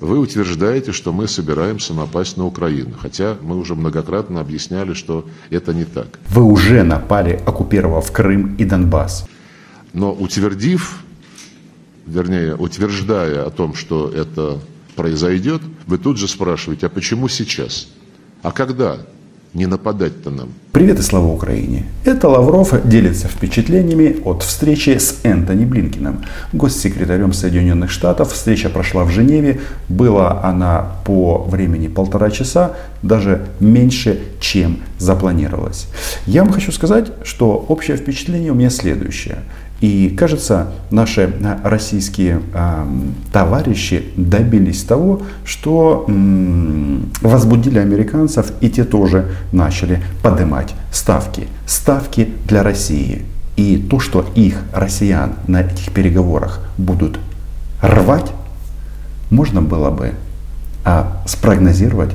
Вы 0.00 0.18
утверждаете, 0.18 0.92
что 0.92 1.12
мы 1.12 1.26
собираемся 1.28 1.94
напасть 1.94 2.36
на 2.36 2.44
Украину, 2.44 2.94
хотя 2.98 3.36
мы 3.40 3.56
уже 3.56 3.74
многократно 3.74 4.40
объясняли, 4.40 4.94
что 4.94 5.26
это 5.50 5.72
не 5.72 5.84
так. 5.84 6.18
Вы 6.28 6.42
уже 6.42 6.82
напали, 6.82 7.40
оккупировав 7.46 8.12
Крым 8.12 8.54
и 8.56 8.64
Донбасс. 8.64 9.26
Но 9.92 10.12
утвердив, 10.12 11.02
вернее, 12.06 12.54
утверждая 12.54 13.46
о 13.46 13.50
том, 13.50 13.74
что 13.74 14.08
это 14.08 14.58
произойдет, 14.94 15.62
вы 15.86 15.98
тут 15.98 16.18
же 16.18 16.28
спрашиваете, 16.28 16.86
а 16.86 16.90
почему 16.90 17.28
сейчас? 17.28 17.88
А 18.42 18.52
когда? 18.52 18.98
Не 19.54 19.66
нападать-то 19.66 20.30
нам. 20.30 20.48
Привет 20.72 20.98
и 20.98 21.02
слава 21.02 21.28
Украине! 21.28 21.84
Это 22.04 22.28
Лавров 22.28 22.74
делится 22.86 23.28
впечатлениями 23.28 24.16
от 24.24 24.42
встречи 24.42 24.90
с 24.90 25.20
Энтони 25.22 25.64
Блинкиным, 25.64 26.24
госсекретарем 26.52 27.32
Соединенных 27.32 27.90
Штатов. 27.90 28.32
Встреча 28.32 28.68
прошла 28.68 29.04
в 29.04 29.10
Женеве. 29.10 29.60
Была 29.88 30.42
она 30.44 30.92
по 31.06 31.38
времени 31.38 31.88
полтора 31.88 32.30
часа, 32.30 32.74
даже 33.02 33.46
меньше, 33.60 34.20
чем 34.40 34.80
запланировалось. 34.98 35.88
Я 36.26 36.44
вам 36.44 36.52
хочу 36.52 36.72
сказать, 36.72 37.10
что 37.24 37.64
общее 37.68 37.96
впечатление 37.96 38.52
у 38.52 38.54
меня 38.54 38.70
следующее. 38.70 39.38
И 39.80 40.08
кажется, 40.08 40.68
наши 40.90 41.22
э, 41.22 41.58
российские 41.62 42.40
э, 42.54 42.86
товарищи 43.30 44.06
добились 44.16 44.82
того, 44.84 45.22
что 45.44 46.06
э, 46.08 46.98
возбудили 47.20 47.78
американцев, 47.78 48.52
и 48.62 48.70
те 48.70 48.84
тоже 48.84 49.32
начали 49.52 50.02
поднимать 50.22 50.74
ставки. 50.92 51.48
Ставки 51.66 52.30
для 52.48 52.62
России. 52.62 53.26
И 53.56 53.76
то, 53.76 54.00
что 54.00 54.24
их, 54.34 54.62
россиян, 54.72 55.34
на 55.46 55.62
этих 55.62 55.92
переговорах 55.92 56.60
будут 56.78 57.18
рвать, 57.82 58.32
можно 59.30 59.60
было 59.60 59.90
бы 59.90 60.12
а, 60.84 61.22
спрогнозировать 61.26 62.12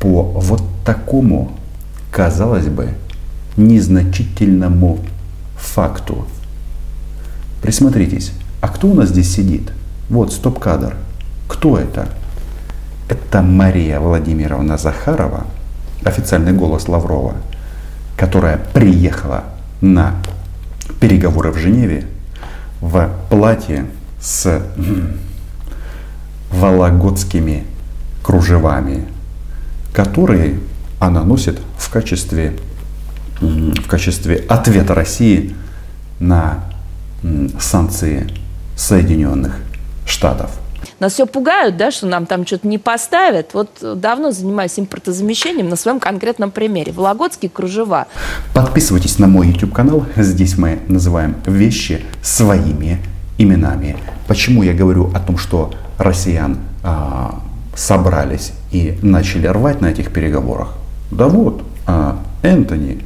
по 0.00 0.22
вот 0.22 0.62
такому, 0.84 1.52
казалось 2.10 2.66
бы, 2.66 2.90
незначительному 3.56 4.98
факту. 5.56 6.26
Присмотритесь, 7.62 8.32
а 8.60 8.68
кто 8.68 8.88
у 8.88 8.94
нас 8.94 9.08
здесь 9.08 9.32
сидит? 9.32 9.72
Вот 10.08 10.32
стоп-кадр. 10.32 10.96
Кто 11.48 11.78
это? 11.78 12.08
Это 13.08 13.42
Мария 13.42 14.00
Владимировна 14.00 14.76
Захарова, 14.76 15.46
официальный 16.04 16.52
голос 16.52 16.88
Лаврова, 16.88 17.34
которая 18.16 18.58
приехала 18.74 19.44
на 19.80 20.14
переговоры 21.00 21.52
в 21.52 21.56
Женеве 21.56 22.06
в 22.80 23.10
платье 23.30 23.86
с 24.20 24.62
вологодскими 26.50 27.64
кружевами, 28.22 29.06
которые 29.92 30.60
она 30.98 31.22
носит 31.22 31.60
в 31.78 31.90
качестве, 31.90 32.54
в 33.40 33.86
качестве 33.86 34.36
ответа 34.48 34.94
России 34.94 35.54
на 36.20 36.64
санкции 37.60 38.28
Соединенных 38.76 39.56
Штатов. 40.06 40.50
Нас 41.00 41.12
все 41.12 41.26
пугают, 41.26 41.76
да, 41.76 41.90
что 41.90 42.06
нам 42.06 42.26
там 42.26 42.46
что-то 42.46 42.66
не 42.66 42.78
поставят. 42.78 43.54
Вот 43.54 43.70
давно 43.80 44.30
занимаюсь 44.30 44.78
импортозамещением 44.78 45.68
на 45.68 45.76
своем 45.76 46.00
конкретном 46.00 46.50
примере. 46.50 46.92
Вологодские 46.92 47.50
кружева. 47.50 48.06
Подписывайтесь 48.54 49.18
на 49.18 49.28
мой 49.28 49.48
YouTube 49.48 49.72
канал. 49.72 50.06
Здесь 50.16 50.58
мы 50.58 50.80
называем 50.88 51.36
вещи 51.46 52.04
своими 52.22 52.98
именами. 53.38 53.96
Почему 54.26 54.62
я 54.62 54.74
говорю 54.74 55.10
о 55.14 55.20
том, 55.20 55.38
что 55.38 55.72
россиян 55.98 56.58
а, 56.82 57.40
собрались 57.76 58.52
и 58.72 58.98
начали 59.02 59.46
рвать 59.46 59.80
на 59.80 59.86
этих 59.86 60.12
переговорах? 60.12 60.74
Да 61.10 61.28
вот, 61.28 61.62
а, 61.86 62.18
Энтони, 62.42 63.04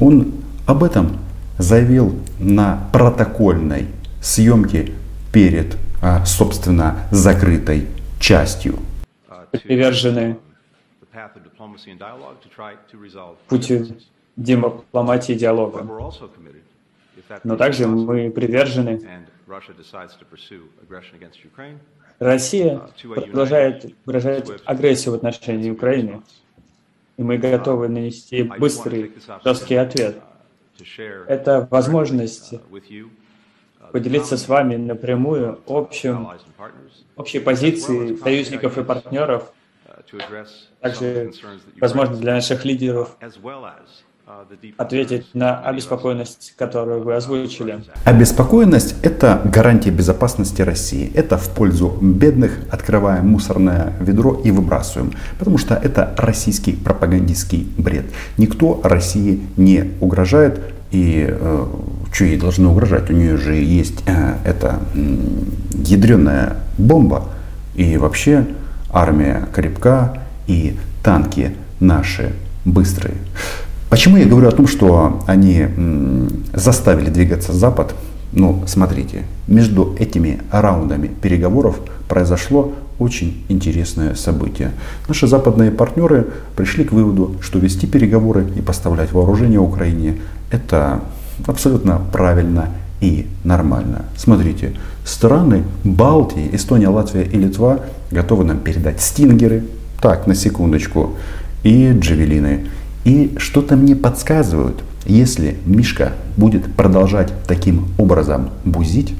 он 0.00 0.32
об 0.66 0.82
этом 0.82 1.18
заявил 1.58 2.18
на 2.38 2.88
протокольной 2.92 3.86
съемке 4.20 4.92
перед, 5.32 5.76
а, 6.02 6.24
собственно, 6.24 7.06
закрытой 7.10 7.88
частью. 8.18 8.78
Привержены 9.50 10.38
пути 13.48 13.94
дипломатии 14.36 15.32
и 15.32 15.38
диалога. 15.38 15.86
Но 17.44 17.56
также 17.56 17.86
мы 17.86 18.30
привержены 18.30 19.00
Россия 22.18 22.80
продолжает 23.02 23.94
выражать 24.04 24.50
агрессию 24.64 25.12
в 25.12 25.16
отношении 25.16 25.70
Украины, 25.70 26.22
и 27.16 27.22
мы 27.22 27.38
готовы 27.38 27.88
нанести 27.88 28.42
быстрый, 28.42 29.12
жесткий 29.44 29.76
ответ– 29.76 30.16
это 31.28 31.68
возможность 31.70 32.54
поделиться 33.92 34.36
с 34.36 34.48
вами 34.48 34.76
напрямую 34.76 35.60
общим, 35.66 36.28
общей 37.16 37.40
позицией 37.40 38.16
союзников 38.16 38.78
и 38.78 38.84
партнеров, 38.84 39.52
также 40.80 41.32
возможность 41.80 42.20
для 42.20 42.34
наших 42.34 42.64
лидеров 42.64 43.16
ответить 44.78 45.26
на 45.34 45.60
обеспокоенность, 45.60 46.54
которую 46.56 47.02
вы 47.02 47.14
озвучили. 47.14 47.84
Обеспокоенность– 48.04 48.96
это 49.02 49.40
гарантия 49.44 49.90
безопасности 49.90 50.62
России. 50.62 51.12
Это 51.14 51.36
в 51.36 51.50
пользу 51.50 51.96
бедных, 52.00 52.58
открываем 52.70 53.28
мусорное 53.28 53.92
ведро 54.00 54.40
и 54.44 54.50
выбрасываем. 54.50 55.12
Потому 55.38 55.58
что 55.58 55.74
это 55.74 56.14
российский 56.16 56.72
пропагандистский 56.72 57.68
бред. 57.76 58.06
Никто 58.38 58.80
России 58.82 59.40
не 59.56 59.92
угрожает. 60.00 60.60
И 60.90 61.26
э, 61.28 61.66
что 62.12 62.24
ей 62.24 62.38
должно 62.38 62.70
угрожать? 62.70 63.10
У 63.10 63.12
нее 63.12 63.36
же 63.36 63.54
есть 63.54 64.04
э, 64.06 64.36
эта 64.44 64.78
э, 64.94 65.16
ядреная 65.84 66.56
бомба. 66.78 67.28
И 67.74 67.96
вообще 67.98 68.46
армия 68.90 69.48
крепка, 69.52 70.18
и 70.46 70.76
танки 71.02 71.54
наши 71.80 72.32
быстрые. 72.64 73.16
Почему 73.88 74.16
я 74.16 74.26
говорю 74.26 74.48
о 74.48 74.52
том, 74.52 74.66
что 74.66 75.22
они 75.26 75.66
заставили 76.52 77.10
двигаться 77.10 77.52
Запад? 77.52 77.94
Ну, 78.32 78.64
смотрите, 78.66 79.22
между 79.46 79.94
этими 79.98 80.40
раундами 80.50 81.06
переговоров 81.06 81.78
произошло 82.08 82.72
очень 82.98 83.44
интересное 83.48 84.14
событие. 84.14 84.72
Наши 85.08 85.26
западные 85.26 85.70
партнеры 85.70 86.28
пришли 86.56 86.84
к 86.84 86.92
выводу, 86.92 87.36
что 87.40 87.58
вести 87.58 87.86
переговоры 87.86 88.46
и 88.56 88.60
поставлять 88.60 89.12
вооружение 89.12 89.60
Украине– 89.60 90.20
это 90.50 91.00
абсолютно 91.46 92.00
правильно 92.12 92.70
и 93.00 93.26
нормально. 93.44 94.04
Смотрите, 94.16 94.74
страны 95.04 95.64
Балтии, 95.82 96.50
Эстония, 96.52 96.88
Латвия 96.88 97.24
и 97.24 97.36
Литва 97.36 97.80
готовы 98.10 98.44
нам 98.44 98.58
передать 98.58 99.00
стингеры, 99.00 99.64
так, 100.00 100.26
на 100.26 100.34
секундочку, 100.34 101.14
и 101.62 101.92
джавелины. 101.92 102.66
И 103.04 103.34
что-то 103.38 103.76
мне 103.76 103.94
подсказывают, 103.94 104.82
если 105.04 105.58
Мишка 105.66 106.12
будет 106.36 106.74
продолжать 106.74 107.32
таким 107.46 107.88
образом 107.98 108.50
бузить, 108.64 109.14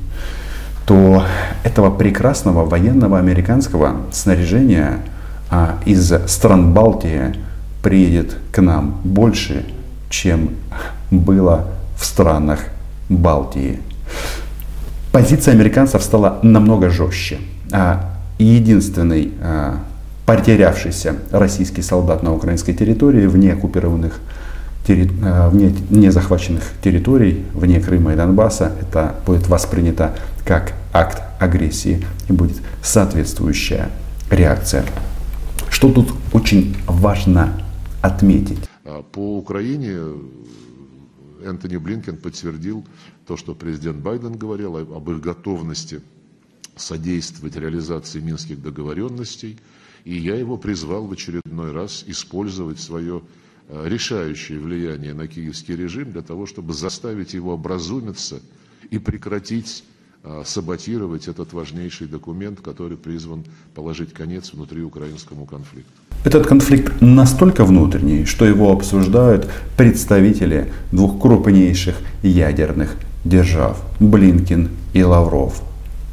то 0.87 1.25
этого 1.63 1.91
прекрасного 1.91 2.65
военного 2.65 3.19
американского 3.19 3.97
снаряжения 4.13 5.01
а, 5.51 5.79
из 5.87 6.13
стран 6.27 6.73
Балтии 6.73 7.35
приедет 7.83 8.37
к 8.53 8.61
нам 8.61 9.01
больше, 9.05 9.65
чем 10.11 10.51
было 11.11 11.69
в 11.99 12.05
странах 12.05 12.61
Балтии. 13.09 13.81
Позиция 15.13 15.55
американцев 15.55 16.03
стала 16.03 16.39
намного 16.43 16.91
жестче. 16.91 17.39
А 17.73 18.11
единственный 18.39 19.33
а, 19.41 19.77
потерявшийся 20.27 21.17
российский 21.31 21.83
солдат 21.83 22.23
на 22.23 22.35
украинской 22.35 22.73
территории, 22.73 23.27
вне 23.27 23.53
оккупированных, 23.53 24.21
э, 24.89 25.49
вне, 25.51 25.75
не 25.91 26.11
захваченных 26.11 26.63
территорий, 26.83 27.45
вне 27.53 27.81
Крыма 27.81 28.15
и 28.15 28.17
Донбасса, 28.17 28.73
это 28.81 29.17
будет 29.27 29.49
воспринято 29.49 30.17
как 30.45 30.75
акт 30.93 31.23
агрессии 31.41 32.05
и 32.29 32.33
будет 32.33 32.57
соответствующая 32.83 33.91
реакция. 34.31 34.85
Что 35.71 35.93
тут 35.93 36.13
очень 36.33 36.77
важно 36.87 37.61
отметить? 38.01 38.69
А 38.85 39.03
по 39.03 39.39
Украине 39.39 39.99
Энтони 41.45 41.77
Блинкен 41.77 42.17
подтвердил 42.17 42.85
то, 43.27 43.37
что 43.37 43.55
президент 43.55 43.99
Байден 43.99 44.37
говорил 44.37 44.77
об 44.77 45.11
их 45.11 45.21
готовности 45.21 46.01
содействовать 46.77 47.57
реализации 47.57 48.21
минских 48.21 48.63
договоренностей– 48.63 49.59
и 50.05 50.17
я 50.17 50.37
его 50.37 50.57
призвал 50.57 51.07
в 51.07 51.13
очередной 51.13 51.73
раз 51.73 52.05
использовать 52.07 52.81
свое 52.81 53.23
э, 53.69 53.89
решающее 53.89 54.59
влияние 54.59 55.15
на 55.15 55.27
киевский 55.27 55.77
режим 55.77 56.13
для 56.13 56.23
того, 56.23 56.47
чтобы 56.47 56.73
заставить 56.75 57.35
его 57.35 57.55
образумиться 57.55 58.41
и 58.91 58.99
прекратить 58.99 59.85
а, 60.27 60.43
саботировать 60.43 61.29
этот 61.29 61.53
важнейший 61.53 62.07
документ, 62.07 62.61
который 62.63 62.97
призван 62.97 63.45
положить 63.75 64.15
конец 64.15 64.55
внутриукраинскому 64.55 65.45
конфликту. 65.45 65.93
Этот 66.25 66.47
конфликт 66.47 67.03
настолько 67.03 67.63
внутренний, 67.67 68.25
что 68.25 68.47
его 68.47 68.73
обсуждают 68.73 69.51
представители 69.77 70.73
двух 70.93 71.21
крупнейших 71.21 71.97
ядерных 72.23 72.97
держав– 73.25 73.83
Блинкин 74.01 74.71
и 74.95 75.03
Лавров. 75.03 75.63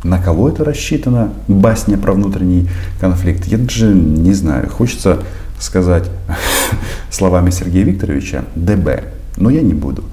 На 0.04 0.18
кого 0.18 0.50
это 0.50 0.64
рассчитано? 0.64 1.32
Басня 1.48 1.98
про 1.98 2.14
внутренний 2.14 2.68
конфликт. 3.00 3.46
Я 3.46 3.58
даже 3.58 3.88
не 3.94 4.34
знаю. 4.34 4.68
Хочется 4.70 5.20
сказать 5.60 6.10
словами 7.12 7.52
Сергея 7.52 7.86
Викторовича 7.86 8.46
ДБ, 8.56 9.04
но 9.38 9.50
я 9.50 9.62
не 9.62 9.74
буду. 9.74 10.04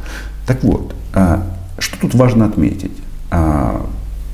Так 0.46 0.62
вот, 0.62 0.94
а, 1.14 1.42
что 1.78 1.98
тут 2.00 2.14
важно 2.14 2.44
отметить? 2.44 2.92
А, 3.30 3.86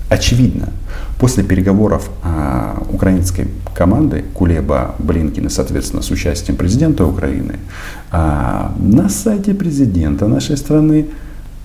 очевидно, 0.08 0.70
после 1.18 1.44
переговоров 1.44 2.10
а, 2.24 2.82
украинской 2.90 3.46
команды 3.76 4.24
Кулеба, 4.34 4.96
Блинкина, 4.98 5.50
соответственно, 5.50 6.02
с 6.02 6.10
участием 6.10 6.56
президента 6.56 7.04
Украины, 7.04 7.56
на 8.12 9.08
сайте 9.08 9.52
президента 9.52 10.28
нашей 10.28 10.56
страны 10.56 11.06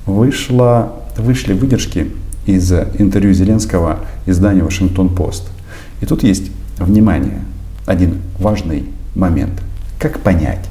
вышло, 0.08 0.94
вышли 1.18 1.54
выдержки 1.54 2.12
из 2.46 2.72
интервью 2.72 3.34
Зеленского 3.34 4.00
изданию 4.26 4.66
Вашингтон-Пост. 4.66 5.50
И 6.02 6.06
тут 6.06 6.24
есть, 6.24 6.52
внимание, 6.78 7.42
один 7.86 8.22
важный 8.38 8.86
момент. 9.16 9.62
Как 10.00 10.20
понять, 10.20 10.66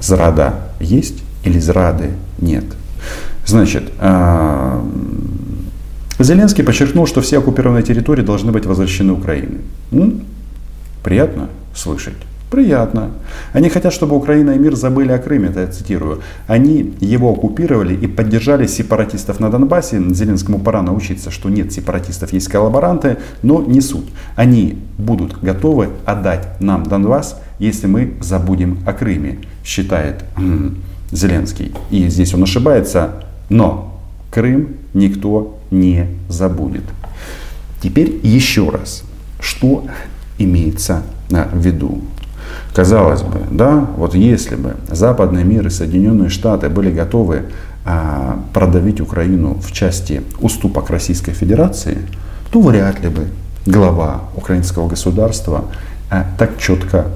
зрада 0.00 0.54
есть 0.80 1.22
или 1.44 1.58
зрады 1.58 2.10
нет? 2.38 2.64
Значит, 3.46 3.90
а, 3.98 4.84
Зеленский 6.18 6.64
подчеркнул, 6.64 7.06
что 7.06 7.20
все 7.20 7.38
оккупированные 7.38 7.82
территории 7.82 8.22
должны 8.22 8.52
быть 8.52 8.66
возвращены 8.66 9.12
Украине. 9.12 9.58
Приятно 11.02 11.48
слышать. 11.74 12.16
Приятно. 12.50 13.10
Они 13.52 13.68
хотят, 13.68 13.92
чтобы 13.92 14.14
Украина 14.14 14.52
и 14.52 14.58
мир 14.58 14.76
забыли 14.76 15.10
о 15.10 15.18
Крыме, 15.18 15.48
это 15.48 15.60
я 15.60 15.66
цитирую. 15.66 16.20
Они 16.46 16.94
его 17.00 17.32
оккупировали 17.32 17.96
и 17.96 18.06
поддержали 18.06 18.68
сепаратистов 18.68 19.40
на 19.40 19.50
Донбассе. 19.50 20.00
Зеленскому 20.14 20.60
пора 20.60 20.82
научиться, 20.82 21.32
что 21.32 21.48
нет 21.48 21.72
сепаратистов, 21.72 22.32
есть 22.32 22.46
коллаборанты, 22.48 23.16
но 23.42 23.62
не 23.62 23.80
суть. 23.80 24.06
Они 24.36 24.78
будут 24.96 25.40
готовы 25.42 25.88
отдать 26.04 26.60
нам 26.60 26.84
Донбасс, 26.84 27.40
если 27.58 27.88
мы 27.88 28.14
забудем 28.20 28.78
о 28.86 28.92
Крыме, 28.92 29.38
считает 29.64 30.24
Зеленский. 31.10 31.72
И 31.90 32.08
здесь 32.08 32.32
он 32.32 32.44
ошибается, 32.44 33.24
но 33.48 34.00
Крым 34.30 34.76
никто 34.94 35.58
не 35.72 36.06
забудет. 36.28 36.84
Теперь 37.82 38.20
еще 38.22 38.70
раз, 38.70 39.02
что 39.40 39.84
имеется 40.38 41.02
в 41.28 41.58
виду. 41.58 42.02
Казалось 42.74 43.22
бы, 43.22 43.40
да, 43.50 43.86
вот 43.96 44.14
если 44.14 44.56
бы 44.56 44.76
западный 44.90 45.44
мир 45.44 45.66
и 45.66 45.70
Соединенные 45.70 46.28
Штаты 46.28 46.68
были 46.68 46.90
готовы 46.90 47.44
а, 47.84 48.38
продавить 48.52 49.00
Украину 49.00 49.54
в 49.54 49.72
части 49.72 50.22
уступок 50.40 50.90
Российской 50.90 51.32
Федерации, 51.32 51.98
то 52.50 52.60
вряд 52.60 53.00
ли 53.00 53.08
бы 53.08 53.28
глава 53.64 54.22
украинского 54.34 54.88
государства 54.88 55.64
а, 56.10 56.26
так 56.38 56.58
четко 56.58 57.06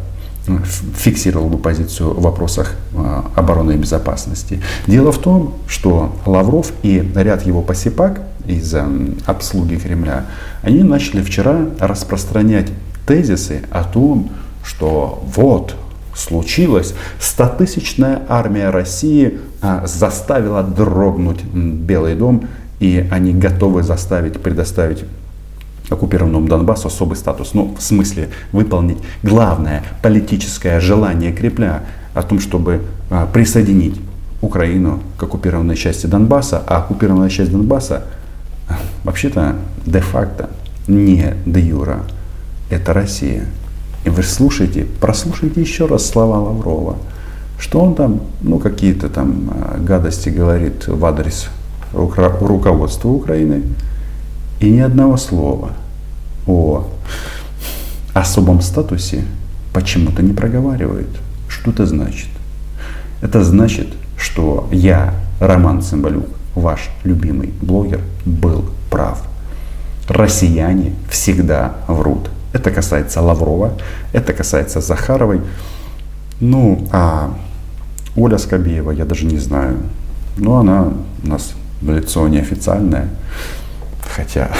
фиксировал 0.96 1.48
бы 1.48 1.58
позицию 1.58 2.14
в 2.14 2.22
вопросах 2.22 2.74
а, 2.96 3.24
обороны 3.36 3.72
и 3.72 3.76
безопасности. 3.76 4.60
Дело 4.86 5.12
в 5.12 5.18
том, 5.18 5.54
что 5.66 6.16
Лавров 6.26 6.72
и 6.82 7.06
ряд 7.14 7.46
его 7.46 7.62
посипак 7.62 8.22
из 8.46 8.74
а, 8.74 8.88
обслуги 9.26 9.76
Кремля, 9.76 10.24
они 10.62 10.82
начали 10.82 11.22
вчера 11.22 11.66
распространять 11.78 12.68
тезисы 13.06 13.62
о 13.70 13.84
том, 13.84 14.30
что 14.70 15.20
вот 15.34 15.74
случилось, 16.14 16.94
стотысячная 17.18 18.22
армия 18.28 18.70
России 18.70 19.38
а, 19.60 19.86
заставила 19.86 20.62
дрогнуть 20.62 21.42
Белый 21.42 22.14
дом, 22.14 22.46
и 22.78 23.06
они 23.10 23.32
готовы 23.32 23.82
заставить, 23.82 24.40
предоставить 24.40 25.04
оккупированному 25.88 26.46
Донбассу 26.46 26.86
особый 26.86 27.16
статус. 27.16 27.52
Ну, 27.52 27.74
в 27.76 27.82
смысле, 27.82 28.28
выполнить 28.52 28.98
главное 29.24 29.82
политическое 30.02 30.78
желание 30.78 31.32
Кремля 31.32 31.82
о 32.14 32.22
том, 32.22 32.38
чтобы 32.38 32.82
а, 33.10 33.26
присоединить 33.26 34.00
Украину 34.40 35.00
к 35.18 35.22
оккупированной 35.24 35.76
части 35.76 36.06
Донбасса, 36.06 36.62
а 36.66 36.78
оккупированная 36.78 37.28
часть 37.28 37.50
Донбасса 37.50 38.04
вообще-то 39.02 39.56
де-факто 39.84 40.48
не 40.86 41.34
де 41.44 41.60
юра. 41.60 42.02
Это 42.70 42.92
Россия. 42.92 43.46
И 44.04 44.08
вы 44.08 44.22
слушайте, 44.22 44.86
прослушайте 45.00 45.60
еще 45.60 45.86
раз 45.86 46.06
слова 46.06 46.38
Лаврова. 46.38 46.96
Что 47.58 47.80
он 47.80 47.94
там, 47.94 48.22
ну, 48.40 48.58
какие-то 48.58 49.08
там 49.08 49.50
а, 49.50 49.78
гадости 49.78 50.30
говорит 50.30 50.88
в 50.88 51.04
адрес 51.04 51.48
руководства 51.92 53.08
Украины. 53.08 53.62
И 54.60 54.70
ни 54.70 54.80
одного 54.80 55.16
слова 55.16 55.72
о 56.46 56.86
особом 58.14 58.60
статусе 58.60 59.24
почему-то 59.72 60.22
не 60.22 60.32
проговаривает. 60.32 61.08
Что 61.48 61.70
это 61.70 61.86
значит? 61.86 62.28
Это 63.20 63.44
значит, 63.44 63.88
что 64.16 64.68
я, 64.72 65.14
Роман 65.40 65.82
Цымбалюк, 65.82 66.26
ваш 66.54 66.90
любимый 67.04 67.52
блогер, 67.60 68.00
был 68.24 68.64
прав. 68.90 69.22
Россияне 70.08 70.94
всегда 71.08 71.76
врут. 71.86 72.30
Это 72.52 72.70
касается 72.70 73.20
Лаврова, 73.20 73.74
это 74.12 74.32
касается 74.32 74.80
Захаровой. 74.80 75.40
Ну, 76.40 76.88
а 76.90 77.34
Оля 78.16 78.38
Скобеева, 78.38 78.90
я 78.90 79.04
даже 79.04 79.26
не 79.26 79.38
знаю. 79.38 79.78
Ну, 80.36 80.54
она 80.54 80.92
у 81.22 81.28
нас 81.28 81.52
лицо 81.82 82.26
неофициальное. 82.28 83.08
Хотя 84.16 84.50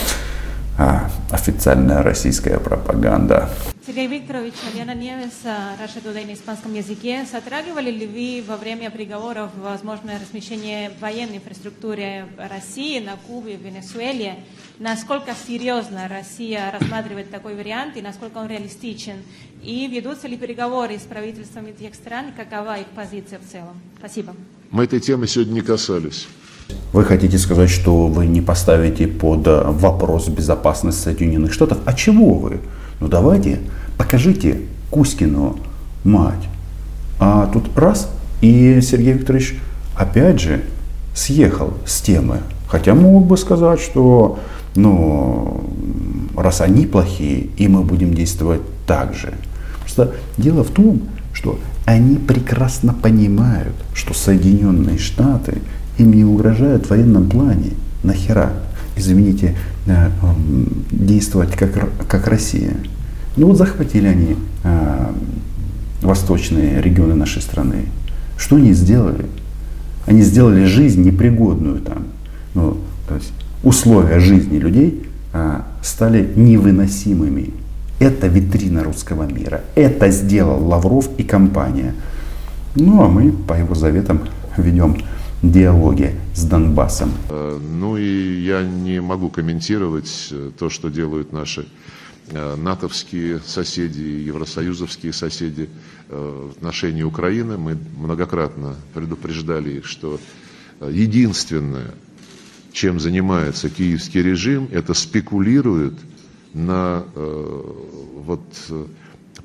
а, 0.78 1.10
официальная 1.30 2.02
российская 2.02 2.58
пропаганда. 2.58 3.48
Сергей 3.96 4.18
Викторович, 4.20 4.52
Альяна 4.74 4.94
Невес, 4.94 5.42
Раша 5.80 6.02
Туда 6.02 6.20
на 6.20 6.34
испанском 6.34 6.74
языке. 6.74 7.24
Затрагивали 7.32 7.90
ли 7.90 8.06
вы 8.06 8.44
во 8.46 8.58
время 8.58 8.90
переговоров 8.90 9.52
возможное 9.56 10.20
размещение 10.20 10.92
военной 11.00 11.38
инфраструктуры 11.38 12.26
России 12.36 13.00
на 13.00 13.16
Кубе, 13.26 13.56
в 13.56 13.62
Венесуэле? 13.62 14.34
Насколько 14.78 15.32
серьезно 15.48 16.08
Россия 16.10 16.70
рассматривает 16.78 17.30
такой 17.30 17.54
вариант 17.54 17.96
и 17.96 18.02
насколько 18.02 18.36
он 18.36 18.48
реалистичен? 18.48 19.14
И 19.62 19.86
ведутся 19.86 20.28
ли 20.28 20.36
переговоры 20.36 20.98
с 20.98 21.04
правительствами 21.04 21.70
этих 21.70 21.94
стран? 21.94 22.34
Какова 22.36 22.78
их 22.78 22.88
позиция 22.88 23.38
в 23.38 23.50
целом? 23.50 23.80
Спасибо. 23.98 24.34
Мы 24.70 24.84
этой 24.84 25.00
темы 25.00 25.26
сегодня 25.26 25.54
не 25.54 25.60
касались. 25.62 26.28
Вы 26.92 27.02
хотите 27.02 27.38
сказать, 27.38 27.70
что 27.70 28.08
вы 28.08 28.26
не 28.26 28.42
поставите 28.42 29.08
под 29.08 29.46
вопрос 29.46 30.28
безопасность 30.28 31.00
Соединенных 31.00 31.54
Штатов? 31.54 31.78
А 31.86 31.94
чего 31.94 32.34
вы? 32.34 32.60
Ну 33.00 33.08
давайте, 33.08 33.60
покажите 33.96 34.62
Кузькину 34.90 35.58
мать. 36.04 36.48
А 37.18 37.46
тут 37.52 37.76
раз, 37.76 38.10
и 38.40 38.80
Сергей 38.82 39.14
Викторович 39.14 39.56
опять 39.94 40.40
же 40.40 40.62
съехал 41.14 41.74
с 41.86 42.00
темы. 42.00 42.38
Хотя 42.68 42.94
мог 42.94 43.26
бы 43.26 43.36
сказать, 43.36 43.80
что 43.80 44.38
ну, 44.74 45.64
раз 46.36 46.60
они 46.60 46.86
плохие, 46.86 47.48
и 47.56 47.68
мы 47.68 47.82
будем 47.82 48.14
действовать 48.14 48.60
так 48.86 49.14
же. 49.14 49.32
Просто 49.80 50.14
дело 50.36 50.62
в 50.62 50.70
том, 50.70 51.02
что 51.32 51.58
они 51.84 52.16
прекрасно 52.16 52.92
понимают, 52.92 53.74
что 53.94 54.14
Соединенные 54.14 54.98
Штаты 54.98 55.62
им 55.98 56.12
не 56.12 56.24
угрожают 56.24 56.86
в 56.86 56.90
военном 56.90 57.28
плане. 57.28 57.72
Нахера, 58.02 58.52
извините, 58.96 59.56
э, 59.86 60.10
действовать 60.90 61.52
как, 61.52 61.70
как 62.08 62.26
Россия. 62.26 62.74
Ну 63.36 63.48
вот 63.48 63.56
захватили 63.58 64.06
они 64.06 64.36
э, 64.64 65.12
восточные 66.02 66.80
регионы 66.80 67.14
нашей 67.14 67.42
страны. 67.42 67.86
Что 68.38 68.56
они 68.56 68.72
сделали? 68.72 69.26
Они 70.06 70.22
сделали 70.22 70.64
жизнь 70.64 71.02
непригодную 71.02 71.80
там. 71.80 72.06
Ну, 72.54 72.78
то 73.08 73.14
есть 73.14 73.32
условия 73.62 74.20
жизни 74.20 74.58
людей 74.58 75.06
э, 75.32 75.60
стали 75.82 76.32
невыносимыми. 76.36 77.52
Это 77.98 78.26
витрина 78.26 78.84
русского 78.84 79.24
мира. 79.24 79.62
Это 79.74 80.10
сделал 80.10 80.66
Лавров 80.66 81.08
и 81.18 81.22
компания. 81.22 81.94
Ну 82.74 83.02
а 83.02 83.08
мы 83.08 83.32
по 83.32 83.54
его 83.54 83.74
заветам 83.74 84.20
ведем 84.56 84.96
диалоге 85.42 86.14
с 86.34 86.44
Донбассом. 86.44 87.12
Э, 87.30 87.58
ну 87.58 87.96
и 87.96 88.40
я 88.42 88.62
не 88.62 89.00
могу 89.00 89.28
комментировать 89.28 90.28
э, 90.30 90.50
то, 90.58 90.70
что 90.70 90.88
делают 90.88 91.32
наши 91.32 91.66
натовские 92.32 93.40
соседи, 93.40 94.00
евросоюзовские 94.00 95.12
соседи 95.12 95.68
в 96.08 96.50
отношении 96.56 97.02
Украины. 97.02 97.56
Мы 97.56 97.78
многократно 97.96 98.76
предупреждали 98.94 99.80
что 99.82 100.18
единственное, 100.80 101.94
чем 102.72 103.00
занимается 103.00 103.70
киевский 103.70 104.22
режим, 104.22 104.68
это 104.72 104.94
спекулирует 104.94 105.94
на 106.52 107.04
э, 107.14 107.62
вот, 108.24 108.42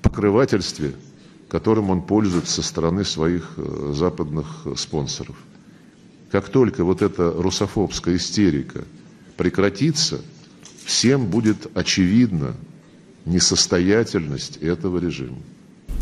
покрывательстве, 0.02 0.94
которым 1.50 1.90
он 1.90 2.02
пользуется 2.02 2.54
со 2.54 2.64
стороны 2.64 3.04
своих 3.04 3.54
э, 3.58 3.94
западных 3.94 4.66
спонсоров. 4.78 5.36
Как 6.32 6.50
только 6.50 6.84
вот 6.84 7.02
эта 7.02 7.32
русофобская 7.32 8.16
истерика 8.16 8.86
прекратится, 9.36 10.22
всем 10.86 11.26
будет 11.28 11.68
очевидна 11.76 12.56
несостоятельность 13.26 14.58
этого 14.58 15.00
режима. 15.00 15.38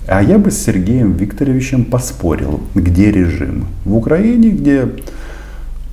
А 0.08 0.24
я 0.24 0.38
бы 0.40 0.50
с 0.50 0.58
Сергеем 0.58 1.14
Викторовичем 1.14 1.86
поспорил, 1.86 2.62
где 2.74 3.12
режим. 3.12 3.68
В 3.86 3.96
Украине, 3.96 4.50
где 4.50 4.90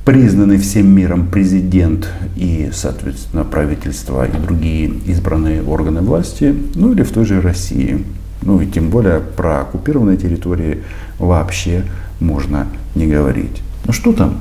признанный 0.06 0.56
всем 0.58 0.86
миром 0.86 1.26
президент 1.26 2.08
и, 2.36 2.70
соответственно, 2.72 3.44
правительство 3.44 4.26
и 4.26 4.40
другие 4.40 4.88
избранные 5.06 5.62
органы 5.62 6.00
власти, 6.00 6.54
ну 6.76 6.92
или 6.92 7.02
в 7.02 7.10
той 7.10 7.24
же 7.24 7.40
России. 7.40 8.04
Ну 8.42 8.60
и 8.60 8.66
тем 8.66 8.90
более 8.90 9.20
про 9.20 9.62
оккупированные 9.62 10.16
территории 10.16 10.84
вообще 11.18 11.84
можно 12.20 12.68
не 12.94 13.06
говорить. 13.06 13.62
Ну 13.84 13.92
что 13.92 14.12
там? 14.12 14.38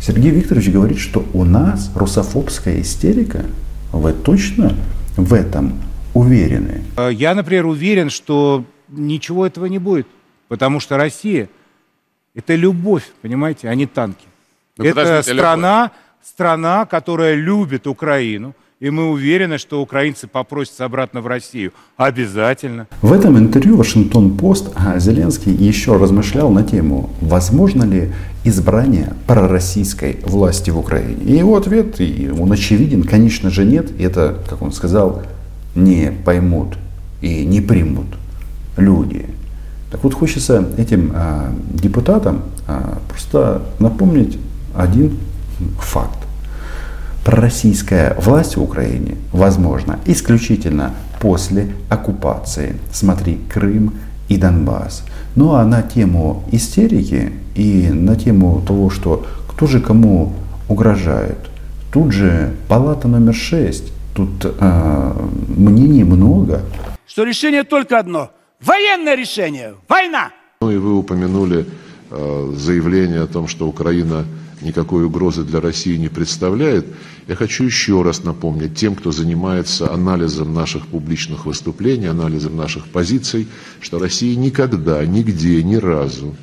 Сергей 0.00 0.30
Викторович 0.30 0.68
говорит, 0.68 0.98
что 0.98 1.24
у 1.32 1.44
нас 1.44 1.90
русофобская 1.94 2.80
истерика. 2.82 3.46
Вы 3.92 4.12
точно 4.12 4.74
в 5.16 5.32
этом 5.32 5.72
уверены? 6.16 6.82
Я, 7.12 7.34
например, 7.34 7.66
уверен, 7.66 8.10
что 8.10 8.64
ничего 8.88 9.46
этого 9.46 9.66
не 9.66 9.78
будет. 9.78 10.06
Потому 10.48 10.80
что 10.80 10.96
Россия– 10.96 11.48
это 12.34 12.54
любовь, 12.54 13.04
понимаете, 13.22 13.68
а 13.68 13.74
не 13.74 13.86
танки. 13.86 14.26
Ну, 14.78 14.84
это 14.84 15.22
страна, 15.22 15.90
страна, 16.22 16.86
которая 16.86 17.34
любит 17.34 17.86
Украину. 17.86 18.54
И 18.78 18.90
мы 18.90 19.10
уверены, 19.10 19.56
что 19.56 19.80
украинцы 19.80 20.26
попросятся 20.26 20.84
обратно 20.84 21.22
в 21.22 21.26
Россию. 21.26 21.72
Обязательно. 21.96 22.86
В 23.00 23.10
этом 23.10 23.38
интервью 23.38 23.76
Вашингтон-Пост 23.76 24.74
Зеленский 24.98 25.52
еще 25.52 25.96
размышлял 25.96 26.50
на 26.50 26.62
тему, 26.62 27.08
возможно 27.22 27.84
ли 27.84 28.12
избрание 28.44 29.14
пророссийской 29.26 30.18
власти 30.22 30.68
в 30.68 30.78
Украине. 30.78 31.24
И 31.24 31.32
его 31.32 31.56
ответ, 31.56 32.00
и 32.00 32.28
он 32.28 32.52
очевиден, 32.52 33.02
конечно 33.02 33.48
же 33.48 33.64
нет. 33.64 33.98
Это, 33.98 34.44
как 34.48 34.60
он 34.60 34.72
сказал, 34.72 35.22
не 35.76 36.10
поймут 36.24 36.78
и 37.20 37.44
не 37.44 37.60
примут 37.60 38.06
люди. 38.76 39.26
Так 39.90 40.02
вот 40.02 40.14
хочется 40.14 40.66
этим 40.76 41.12
а, 41.14 41.52
депутатам 41.72 42.42
а, 42.66 42.98
просто 43.08 43.62
напомнить 43.78 44.38
один 44.74 45.18
факт. 45.78 46.18
Пророссийская 47.24 48.14
власть 48.18 48.56
в 48.56 48.62
Украине 48.62 49.16
возможна 49.32 49.98
исключительно 50.04 50.94
после 51.20 51.68
оккупации. 51.88 52.76
Смотри, 52.92 53.40
Крым 53.52 53.94
и 54.28 54.36
Донбасс. 54.36 55.02
Ну 55.34 55.54
а 55.54 55.64
на 55.64 55.82
тему 55.82 56.44
истерики 56.52 57.32
и 57.54 57.88
на 57.92 58.16
тему 58.16 58.62
того, 58.66 58.90
что 58.90 59.26
кто 59.48 59.66
же 59.66 59.80
кому 59.80 60.34
угрожает, 60.68 61.38
тут 61.92 62.12
же 62.12 62.52
палата 62.68 63.08
номер 63.08 63.34
шесть, 63.34 63.92
тут 64.16 64.44
э, 64.44 65.12
мнений 65.48 66.04
много. 66.04 66.62
Что 67.06 67.22
решение 67.22 67.64
только 67.64 67.98
одно– 67.98 68.30
военное 68.60 69.14
решение, 69.14 69.74
война. 69.88 70.30
Ну 70.62 70.70
и 70.70 70.78
вы 70.78 70.96
упомянули 70.96 71.66
э, 72.10 72.52
заявление 72.56 73.22
о 73.22 73.26
том, 73.26 73.46
что 73.46 73.68
Украина 73.68 74.24
никакой 74.62 75.04
угрозы 75.04 75.44
для 75.44 75.60
России 75.60 75.96
не 75.96 76.08
представляет, 76.08 76.86
я 77.28 77.34
хочу 77.34 77.64
еще 77.64 78.02
раз 78.02 78.24
напомнить 78.24 78.74
тем, 78.74 78.94
кто 78.94 79.12
занимается 79.12 79.92
анализом 79.92 80.54
наших 80.54 80.86
публичных 80.86 81.44
выступлений, 81.44 82.06
анализом 82.06 82.56
наших 82.56 82.86
позиций, 82.86 83.48
что 83.80 83.98
Россия 83.98 84.34
никогда, 84.34 85.04
нигде, 85.04 85.62
ни 85.62 85.76
разу 85.76 86.34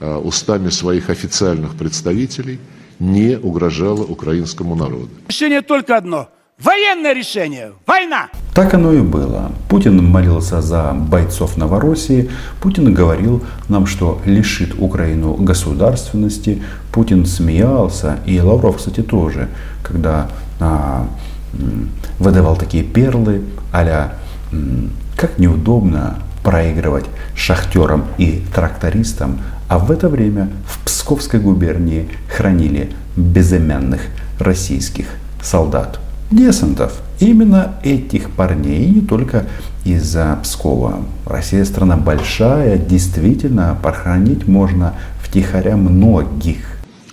а, 0.00 0.18
устами 0.18 0.68
своих 0.70 1.10
официальных 1.10 1.76
представителей 1.76 2.58
не 2.98 3.38
угрожала 3.38 4.02
украинскому 4.02 4.74
народу. 4.74 5.10
Решение 5.28 5.62
только 5.62 5.96
одно– 5.96 6.28
Военное 6.64 7.12
решение. 7.12 7.72
Война. 7.86 8.30
Так 8.54 8.72
оно 8.72 8.90
и 8.94 9.00
было. 9.00 9.52
Путин 9.68 10.02
молился 10.02 10.62
за 10.62 10.94
бойцов 10.94 11.58
Новороссии. 11.58 12.30
Путин 12.62 12.94
говорил 12.94 13.42
нам, 13.68 13.84
что 13.86 14.18
лишит 14.24 14.74
Украину 14.78 15.34
государственности. 15.34 16.62
Путин 16.90 17.26
смеялся. 17.26 18.20
И 18.24 18.40
Лавров, 18.40 18.78
кстати, 18.78 19.02
тоже, 19.02 19.50
когда 19.82 20.30
а, 20.58 21.06
выдавал 22.18 22.56
такие 22.56 22.82
перлы, 22.82 23.42
а 23.70 24.14
как 25.18 25.38
неудобно 25.38 26.20
проигрывать 26.42 27.04
шахтерам 27.36 28.06
и 28.16 28.42
трактористам, 28.54 29.40
а 29.68 29.78
в 29.78 29.90
это 29.90 30.08
время 30.08 30.48
в 30.66 30.82
Псковской 30.86 31.40
губернии 31.40 32.08
хранили 32.34 32.90
безымянных 33.16 34.00
российских 34.38 35.08
солдат 35.42 36.00
десантов. 36.30 37.00
Именно 37.20 37.76
этих 37.82 38.30
парней, 38.30 38.88
не 38.88 39.00
только 39.00 39.46
из-за 39.84 40.38
Пскова. 40.42 41.04
Россия 41.26 41.64
страна 41.64 41.96
большая, 41.96 42.78
действительно, 42.78 43.78
похоронить 43.82 44.48
можно 44.48 44.94
втихаря 45.22 45.76
многих. 45.76 46.58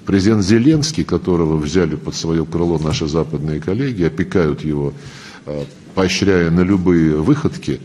Президент 0.05 0.43
Зеленский, 0.43 1.03
которого 1.03 1.57
взяли 1.57 1.95
под 1.95 2.15
свое 2.15 2.45
крыло 2.45 2.79
наши 2.79 3.07
западные 3.07 3.59
коллеги, 3.59 4.03
опекают 4.03 4.61
его, 4.61 4.93
э, 5.45 5.63
поощряя 5.93 6.49
на 6.49 6.61
любые 6.61 7.15
выходки, 7.15 7.79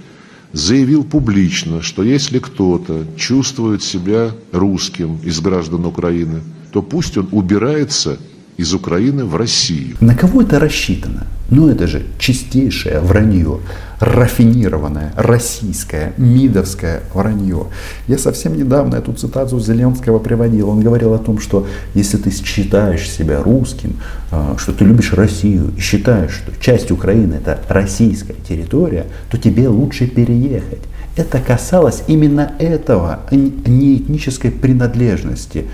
заявил 0.52 1.04
публично, 1.04 1.82
что 1.82 2.02
если 2.02 2.38
кто-то 2.38 3.04
чувствует 3.16 3.82
себя 3.82 4.30
русским 4.52 5.18
из 5.22 5.40
граждан 5.40 5.84
Украины, 5.84 6.40
то 6.72 6.82
пусть 6.82 7.16
он 7.18 7.28
убирается 7.32 8.18
из 8.56 8.72
Украины 8.74 9.24
в 9.24 9.36
Россию. 9.36 9.96
На 10.00 10.14
кого 10.14 10.42
это 10.42 10.58
рассчитано? 10.58 11.26
Ну 11.48 11.68
это 11.68 11.86
же 11.86 12.02
чистейшее 12.18 12.98
вранье, 12.98 13.60
рафинированное, 14.00 15.12
российское, 15.16 16.12
мидовское 16.16 17.02
вранье. 17.14 17.68
Я 18.08 18.18
совсем 18.18 18.56
недавно 18.56 18.96
эту 18.96 19.12
цитату 19.12 19.60
Зеленского 19.60 20.18
приводил. 20.18 20.70
Он 20.70 20.80
говорил 20.80 21.14
о 21.14 21.18
том, 21.18 21.38
что 21.38 21.66
если 21.94 22.16
ты 22.16 22.32
считаешь 22.32 23.08
себя 23.08 23.42
русским, 23.42 24.00
а, 24.32 24.56
что 24.58 24.72
ты 24.72 24.84
любишь 24.84 25.12
Россию 25.12 25.72
и 25.76 25.80
считаешь, 25.80 26.32
что 26.32 26.52
часть 26.60 26.90
Украины 26.90 27.34
это 27.34 27.60
российская 27.68 28.34
территория, 28.48 29.06
то 29.30 29.38
тебе 29.38 29.68
лучше 29.68 30.08
переехать. 30.08 30.82
Это 31.16 31.38
касалось 31.38 32.02
именно 32.08 32.52
этого, 32.58 33.20
а 33.30 33.34
не 33.34 33.96
этнической 33.96 34.50
принадлежности. 34.50 35.66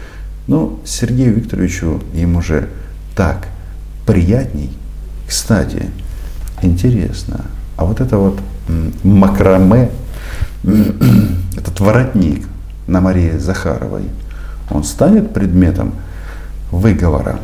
Но 0.46 0.80
Сергею 0.84 1.34
Викторовичу 1.34 2.02
ему 2.14 2.42
же 2.42 2.68
так 3.14 3.48
приятней. 4.06 4.70
Кстати, 5.26 5.90
интересно, 6.62 7.44
а 7.76 7.84
вот 7.84 8.00
это 8.00 8.18
вот 8.18 8.40
макраме, 9.02 9.90
этот 11.56 11.80
воротник 11.80 12.46
на 12.86 13.00
Марии 13.00 13.36
Захаровой, 13.38 14.04
он 14.70 14.84
станет 14.84 15.32
предметом 15.32 15.94
выговора 16.70 17.38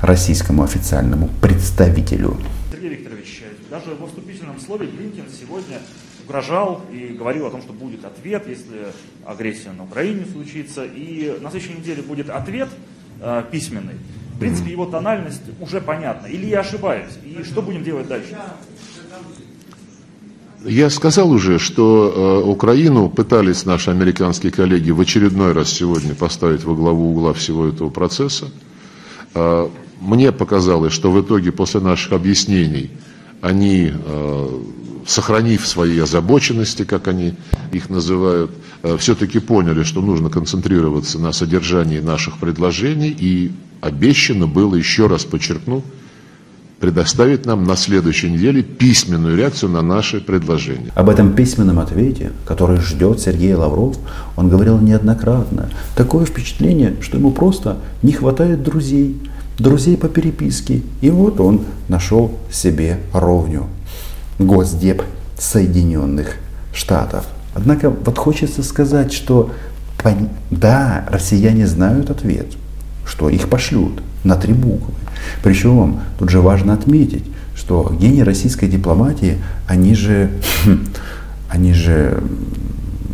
российскому 0.00 0.64
официальному 0.64 1.28
представителю. 1.40 2.36
Сергей 2.72 2.90
Викторович, 2.90 3.44
даже 3.70 3.94
в 3.94 4.06
вступительном 4.06 4.58
слове 4.58 4.86
Блинкин 4.86 5.24
сегодня 5.38 5.78
угрожал 6.30 6.82
и 6.92 7.08
говорил 7.18 7.46
о 7.46 7.50
том, 7.50 7.60
что 7.60 7.72
будет 7.72 8.04
ответ, 8.04 8.46
если 8.46 8.92
агрессия 9.26 9.72
на 9.76 9.82
Украине 9.82 10.24
случится. 10.32 10.84
И 10.84 11.36
на 11.40 11.50
следующей 11.50 11.74
неделе 11.74 12.02
будет 12.02 12.30
ответ 12.30 12.68
э, 13.20 13.42
письменный. 13.50 13.94
В 14.36 14.38
принципе, 14.38 14.70
его 14.70 14.86
тональность 14.86 15.42
уже 15.60 15.80
понятна. 15.80 16.28
Или 16.28 16.46
я 16.46 16.60
ошибаюсь? 16.60 17.12
И 17.24 17.42
что 17.42 17.62
будем 17.62 17.82
делать 17.82 18.06
дальше? 18.06 18.38
Я 20.64 20.88
сказал 20.88 21.30
уже, 21.32 21.58
что 21.58 22.42
э, 22.44 22.48
Украину 22.48 23.10
пытались 23.10 23.66
наши 23.66 23.90
американские 23.90 24.52
коллеги 24.52 24.92
в 24.92 25.00
очередной 25.00 25.52
раз 25.52 25.70
сегодня 25.70 26.14
поставить 26.14 26.62
во 26.62 26.74
главу 26.76 27.10
угла 27.10 27.32
всего 27.32 27.66
этого 27.66 27.90
процесса. 27.90 28.50
Э, 29.34 29.68
мне 30.00 30.30
показалось, 30.30 30.92
что 30.92 31.10
в 31.10 31.20
итоге 31.20 31.50
после 31.50 31.80
наших 31.80 32.12
объяснений 32.12 32.90
они 33.40 33.92
э, 33.92 34.60
сохранив 35.06 35.66
свои 35.66 35.98
озабоченности, 35.98 36.84
как 36.84 37.08
они 37.08 37.34
их 37.72 37.90
называют, 37.90 38.50
э, 38.82 38.96
все-таки 38.98 39.38
поняли, 39.38 39.82
что 39.82 40.00
нужно 40.00 40.30
концентрироваться 40.30 41.18
на 41.18 41.32
содержании 41.32 42.00
наших 42.00 42.38
предложений 42.38 43.16
и 43.18 43.52
обещано 43.80 44.46
было, 44.46 44.74
еще 44.76 45.06
раз 45.06 45.24
подчеркну, 45.24 45.82
предоставить 46.80 47.44
нам 47.44 47.64
на 47.64 47.76
следующей 47.76 48.30
неделе 48.30 48.62
письменную 48.62 49.36
реакцию 49.36 49.70
на 49.70 49.82
наши 49.82 50.20
предложения. 50.20 50.90
Об 50.94 51.10
этом 51.10 51.34
письменном 51.34 51.78
ответе, 51.78 52.32
который 52.46 52.78
ждет 52.78 53.20
Сергей 53.20 53.54
Лавров, 53.54 53.98
он 54.36 54.48
говорил 54.48 54.78
неоднократно. 54.78 55.68
Такое 55.94 56.24
впечатление, 56.24 56.96
что 57.02 57.18
ему 57.18 57.32
просто 57.32 57.78
не 58.02 58.12
хватает 58.12 58.62
друзей, 58.62 59.20
друзей 59.60 59.96
по 59.96 60.08
переписке. 60.08 60.82
И 61.00 61.10
вот 61.10 61.40
он 61.40 61.62
нашел 61.88 62.32
себе 62.50 62.98
ровню. 63.12 63.66
Госдеп 64.38 65.02
Соединенных 65.38 66.36
Штатов. 66.72 67.26
Однако 67.54 67.90
вот 67.90 68.16
хочется 68.16 68.62
сказать, 68.62 69.12
что 69.12 69.50
да, 70.50 71.04
россияне 71.10 71.66
знают 71.66 72.10
ответ, 72.10 72.46
что 73.04 73.28
их 73.28 73.48
пошлют 73.48 74.02
на 74.24 74.36
три 74.36 74.54
буквы. 74.54 74.94
Причем 75.42 76.00
тут 76.18 76.30
же 76.30 76.40
важно 76.40 76.72
отметить, 76.72 77.24
что 77.54 77.94
гении 78.00 78.22
российской 78.22 78.66
дипломатии, 78.66 79.38
они 79.66 79.94
же, 79.94 80.30
они 81.50 81.74
же 81.74 82.22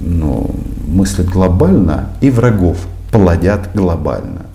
ну, 0.00 0.54
мыслят 0.86 1.28
глобально 1.28 2.10
и 2.20 2.30
врагов 2.30 2.86
плодят 3.10 3.70
глобально. 3.74 4.46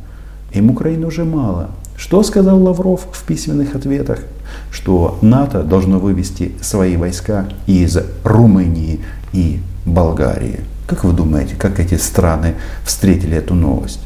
Им 0.54 0.70
Украины 0.70 1.08
уже 1.08 1.26
мало. 1.26 1.72
Что 2.02 2.24
сказал 2.24 2.60
Лавров 2.64 3.02
в 3.12 3.24
письменных 3.26 3.76
ответах? 3.76 4.22
Что 4.72 5.20
НАТО 5.22 5.62
должно 5.62 6.00
вывести 6.00 6.52
свои 6.60 6.98
войска 6.98 7.46
из 7.68 7.96
Румынии 8.24 9.02
и 9.34 9.60
Болгарии. 9.86 10.62
Как 10.88 11.04
вы 11.04 11.14
думаете, 11.14 11.54
как 11.56 11.80
эти 11.80 11.94
страны 11.94 12.56
встретили 12.84 13.38
эту 13.38 13.54
новость? 13.54 14.00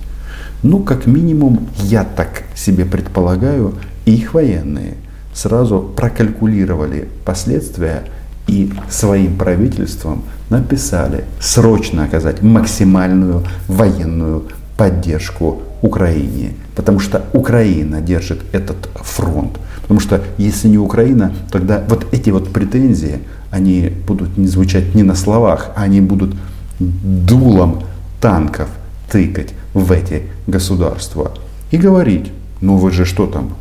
Ну, 0.62 0.80
как 0.84 1.06
минимум, 1.06 1.70
я 1.84 2.04
так 2.04 2.44
себе 2.54 2.84
предполагаю, 2.84 3.76
их 4.06 4.34
военные 4.34 4.96
сразу 5.34 5.80
прокалькулировали 5.80 7.08
последствия 7.24 8.04
и 8.46 8.74
своим 8.90 9.38
правительством 9.38 10.26
написали 10.50 11.24
срочно 11.40 12.04
оказать 12.04 12.42
максимальную 12.42 13.46
военную 13.70 14.44
поддержку 14.76 15.62
Украине. 15.86 16.54
Потому 16.76 17.00
что 17.00 17.24
Украина 17.34 18.02
держит 18.02 18.42
этот 18.52 18.90
фронт. 18.96 19.60
Потому 19.82 20.00
что 20.00 20.22
если 20.38 20.68
не 20.68 20.78
Украина, 20.80 21.32
тогда 21.52 21.84
вот 21.88 22.08
эти 22.12 22.32
вот 22.32 22.52
претензии, 22.52 23.20
они 23.52 23.92
будут 24.08 24.38
не 24.38 24.48
звучать 24.48 24.96
не 24.96 25.04
на 25.04 25.16
словах, 25.16 25.72
а 25.76 25.84
они 25.84 26.02
будут 26.02 26.36
дулом 26.80 27.84
танков 28.20 28.68
тыкать 29.12 29.54
в 29.74 29.92
эти 29.92 30.24
государства. 30.48 31.32
И 31.72 31.78
говорить, 31.78 32.32
ну 32.62 32.78
вы 32.78 32.92
же 32.92 33.06
что 33.06 33.28
там, 33.28 33.54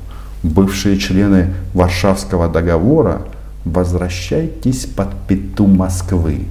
бывшие 0.43 0.99
члены 0.99 1.53
Варшавского 1.75 2.49
договора, 2.49 3.23
возвращайтесь 3.65 4.87
под 4.87 5.09
пету 5.29 5.67
Москвы. 5.67 6.47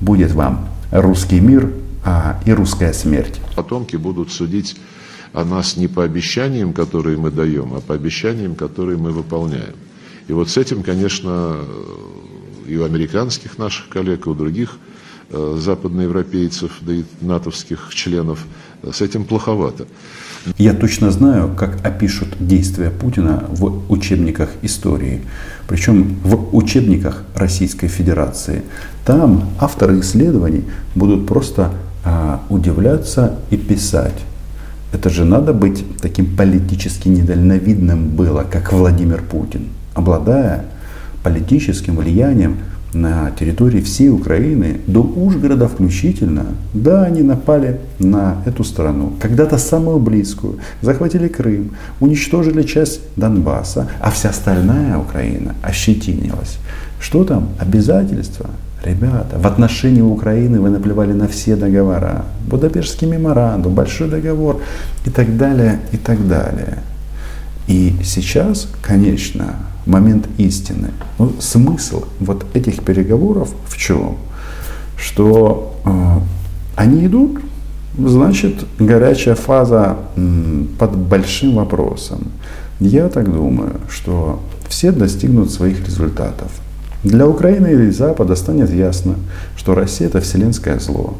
Будет 0.00 0.32
вам 0.32 0.66
русский 0.92 1.40
мир 1.40 1.70
а, 2.06 2.40
и 2.46 2.52
русская 2.52 2.92
смерть. 2.92 3.40
Потомки 3.56 3.96
будут 3.96 4.30
судить 4.30 4.76
о 5.32 5.44
нас 5.44 5.76
не 5.76 5.88
по 5.88 6.04
обещаниям, 6.04 6.72
которые 6.72 7.18
мы 7.18 7.32
даем, 7.32 7.74
а 7.74 7.80
по 7.80 7.94
обещаниям, 7.94 8.54
которые 8.54 8.96
мы 8.96 9.10
выполняем. 9.10 9.74
И 10.28 10.32
вот 10.32 10.48
с 10.48 10.56
этим, 10.56 10.84
конечно, 10.84 11.58
и 12.66 12.76
у 12.76 12.84
американских 12.84 13.58
наших 13.58 13.88
коллег, 13.88 14.26
и 14.26 14.30
у 14.30 14.34
других 14.34 14.78
э, 15.30 15.56
западноевропейцев, 15.58 16.78
да 16.80 16.94
и 16.94 17.02
натовских 17.20 17.92
членов, 17.92 18.46
э, 18.82 18.92
с 18.92 19.02
этим 19.02 19.24
плоховато. 19.24 19.88
Я 20.58 20.74
точно 20.74 21.10
знаю, 21.10 21.56
как 21.56 21.84
опишут 21.84 22.28
действия 22.38 22.90
Путина 22.90 23.46
в 23.48 23.90
учебниках 23.90 24.50
истории. 24.62 25.22
Причем 25.66 26.16
в 26.22 26.56
учебниках 26.56 27.24
Российской 27.34 27.88
Федерации. 27.88 28.62
Там 29.04 29.50
авторы 29.58 29.98
исследований 29.98 30.64
будут 30.94 31.26
просто 31.26 31.72
а, 32.06 32.40
удивляться 32.48 33.34
и 33.50 33.56
писать. 33.56 34.14
Это 34.92 35.10
же 35.10 35.24
надо 35.24 35.52
быть 35.52 35.84
таким 36.00 36.36
политически 36.36 37.08
недальновидным 37.08 38.10
было, 38.10 38.44
как 38.48 38.72
Владимир 38.72 39.22
Путин, 39.22 39.66
обладая 39.92 40.66
политическим 41.24 41.96
влиянием 41.96 42.58
на 42.92 43.32
территории 43.32 43.80
всей 43.80 44.08
Украины, 44.08 44.80
до 44.86 45.00
Ужгорода 45.00 45.66
включительно, 45.66 46.46
да, 46.72 47.02
они 47.02 47.22
напали 47.22 47.80
на 47.98 48.36
эту 48.46 48.62
страну, 48.62 49.14
когда-то 49.20 49.58
самую 49.58 49.98
близкую, 49.98 50.60
захватили 50.82 51.26
Крым, 51.26 51.72
уничтожили 51.98 52.62
часть 52.62 53.00
Донбасса, 53.16 53.88
а 54.00 54.12
вся 54.12 54.30
остальная 54.30 54.96
Украина 54.96 55.56
ощетинилась. 55.60 56.58
Что 57.00 57.24
там? 57.24 57.48
Обязательства. 57.58 58.48
Ребята, 58.84 59.38
в 59.38 59.46
отношении 59.46 60.02
Украины 60.02 60.60
вы 60.60 60.70
наплевали 60.70 61.12
на 61.12 61.26
все 61.26 61.56
договора. 61.56 62.24
Будапештский 62.46 63.08
меморандум, 63.08 63.74
большой 63.74 64.08
договор 64.08 64.60
и 65.04 65.10
так 65.10 65.36
далее, 65.36 65.80
и 65.92 65.96
так 65.96 66.28
далее. 66.28 66.78
И 67.66 67.96
сейчас, 68.04 68.68
конечно, 68.82 69.56
момент 69.86 70.28
истины. 70.38 70.90
Ну, 71.18 71.32
смысл 71.40 72.04
вот 72.20 72.46
этих 72.54 72.84
переговоров 72.84 73.50
в 73.66 73.76
чем? 73.76 74.18
Что 74.96 75.74
э, 75.84 75.90
они 76.76 77.06
идут, 77.06 77.40
значит, 77.98 78.64
горячая 78.78 79.34
фаза 79.34 79.96
м, 80.16 80.68
под 80.78 80.96
большим 80.96 81.56
вопросом. 81.56 82.28
Я 82.78 83.08
так 83.08 83.32
думаю, 83.32 83.80
что 83.88 84.40
все 84.68 84.92
достигнут 84.92 85.50
своих 85.50 85.84
результатов. 85.84 86.52
Для 87.06 87.28
Украины 87.28 87.86
и 87.86 87.90
Запада 87.92 88.34
станет 88.34 88.68
ясно, 88.68 89.14
что 89.56 89.76
Россия 89.76 90.08
это 90.08 90.20
вселенское 90.20 90.80
зло. 90.80 91.14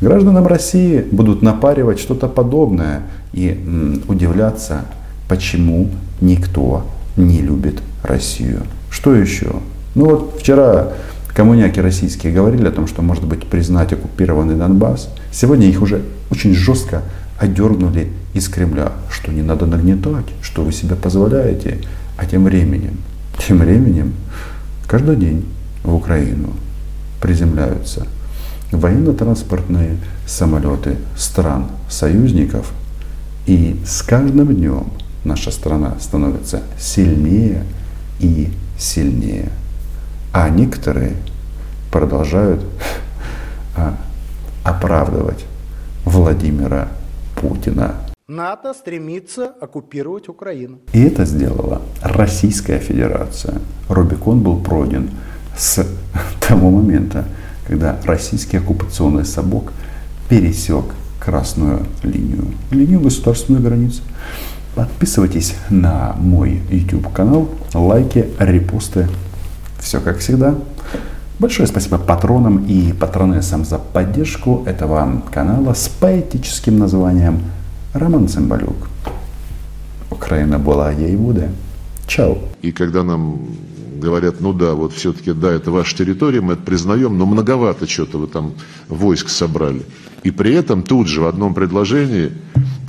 Гражданам 0.00 0.46
России 0.46 1.04
будут 1.10 1.42
напаривать 1.42 2.00
что-то 2.00 2.26
подобное 2.26 3.02
и 3.34 4.00
удивляться, 4.08 4.86
почему 5.28 5.90
никто 6.22 6.86
не 7.18 7.42
любит 7.42 7.82
Россию. 8.02 8.62
Что 8.90 9.14
еще? 9.14 9.56
Ну 9.94 10.06
вот 10.06 10.38
вчера 10.40 10.88
коммуняки 11.34 11.82
российские 11.82 12.32
говорили 12.32 12.68
о 12.68 12.72
том, 12.72 12.86
что 12.86 13.02
может 13.02 13.26
быть 13.26 13.46
признать 13.46 13.92
оккупированный 13.92 14.54
Донбасс. 14.54 15.10
Сегодня 15.30 15.66
их 15.66 15.82
уже 15.82 16.00
очень 16.30 16.54
жестко 16.54 17.02
одернули 17.38 18.08
из 18.32 18.48
Кремля, 18.48 18.92
что 19.10 19.32
не 19.32 19.42
надо 19.42 19.66
нагнетать, 19.66 20.24
что 20.40 20.62
вы 20.62 20.72
себе 20.72 20.96
позволяете. 20.96 21.76
А 22.16 22.24
тем 22.24 22.44
временем, 22.44 22.96
тем 23.46 23.58
временем, 23.58 24.14
каждый 24.90 25.14
день 25.14 25.46
в 25.84 25.94
Украину 25.94 26.52
приземляются 27.20 28.08
военно-транспортные 28.72 29.98
самолеты 30.26 30.96
стран 31.16 31.66
союзников. 31.88 32.72
И 33.46 33.80
с 33.86 34.02
каждым 34.02 34.52
днем 34.52 34.88
наша 35.22 35.52
страна 35.52 35.94
становится 36.00 36.62
сильнее 36.76 37.62
и 38.18 38.52
сильнее. 38.80 39.50
А 40.32 40.48
некоторые 40.48 41.14
продолжают 41.92 42.60
а, 43.76 43.96
оправдывать 44.64 45.44
Владимира 46.04 46.88
Путина. 47.36 48.09
НАТО 48.30 48.72
стремится 48.74 49.52
оккупировать 49.60 50.28
Украину. 50.28 50.78
И 50.92 51.02
это 51.02 51.24
сделала 51.24 51.82
Российская 52.00 52.78
Федерация. 52.78 53.54
Рубикон 53.88 54.40
был 54.40 54.60
пройден 54.60 55.10
с 55.56 55.84
того 56.48 56.70
момента, 56.70 57.24
когда 57.66 57.98
российский 58.04 58.58
оккупационный 58.58 59.24
сабок 59.24 59.72
пересек 60.28 60.84
красную 61.18 61.84
линию, 62.04 62.44
линию 62.70 63.00
государственной 63.00 63.60
границы. 63.60 64.02
Подписывайтесь 64.76 65.56
на 65.68 66.14
мой 66.16 66.62
YouTube 66.70 67.12
канал, 67.12 67.48
лайки, 67.74 68.28
репосты. 68.38 69.08
Все 69.80 70.00
как 70.00 70.18
всегда. 70.18 70.54
Большое 71.40 71.66
спасибо 71.66 71.98
патронам 71.98 72.64
и 72.64 72.92
патронессам 72.92 73.64
за 73.64 73.78
поддержку 73.78 74.62
этого 74.66 75.20
канала 75.32 75.74
с 75.74 75.88
поэтическим 75.88 76.78
названием 76.78 77.40
Роман 77.92 78.28
Цымбалюк. 78.28 78.88
Украина 80.10 80.58
была, 80.58 80.92
ей 80.92 81.16
будет. 81.16 81.50
Чао. 82.06 82.38
И 82.62 82.72
когда 82.72 83.02
нам 83.02 83.40
говорят, 84.00 84.40
ну 84.40 84.52
да, 84.52 84.74
вот 84.74 84.92
все-таки, 84.92 85.32
да, 85.32 85.50
это 85.50 85.70
ваша 85.70 85.96
территория, 85.96 86.40
мы 86.40 86.54
это 86.54 86.62
признаем, 86.62 87.18
но 87.18 87.26
многовато 87.26 87.86
что-то 87.88 88.18
вы 88.18 88.26
там 88.26 88.54
войск 88.88 89.28
собрали. 89.28 89.82
И 90.22 90.30
при 90.30 90.54
этом 90.54 90.82
тут 90.82 91.08
же 91.08 91.20
в 91.20 91.26
одном 91.26 91.54
предложении 91.54 92.32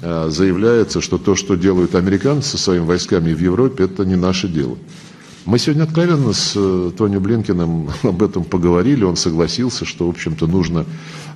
э, 0.01 0.29
заявляется, 0.29 1.01
что 1.01 1.17
то, 1.17 1.35
что 1.35 1.55
делают 1.55 1.95
американцы 1.95 2.51
со 2.51 2.57
своими 2.57 2.83
войсками 2.83 3.33
в 3.33 3.39
Европе, 3.39 3.85
это 3.85 4.05
не 4.05 4.15
наше 4.15 4.47
дело. 4.47 4.77
Мы 5.45 5.57
сегодня 5.57 5.83
откровенно 5.83 6.33
с 6.33 6.53
э, 6.55 6.91
Тони 6.97 7.17
Блинкиным 7.17 7.89
об 8.03 8.21
этом 8.21 8.43
поговорили, 8.43 9.03
он 9.03 9.15
согласился, 9.15 9.85
что, 9.85 10.05
в 10.07 10.09
общем-то, 10.09 10.47
нужно, 10.47 10.85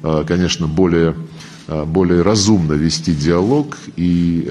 э, 0.04 0.23
конечно, 0.28 0.67
более, 0.67 1.15
более 1.67 2.21
разумно 2.21 2.73
вести 2.73 3.13
диалог, 3.13 3.78
и 3.95 4.49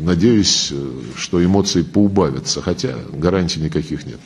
надеюсь, 0.00 0.72
что 1.16 1.44
эмоции 1.44 1.82
поубавятся, 1.82 2.62
хотя 2.62 2.94
гарантий 3.12 3.60
никаких 3.60 4.06
нет. 4.06 4.20